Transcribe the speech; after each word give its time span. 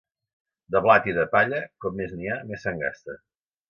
De 0.75 0.81
blat 0.85 1.11
i 1.11 1.15
de 1.19 1.27
palla, 1.37 1.61
com 1.87 1.97
m'és 2.01 2.19
n'hi 2.19 2.33
ha, 2.35 2.43
més 2.53 2.69
se'n 2.69 2.85
gasta. 2.87 3.23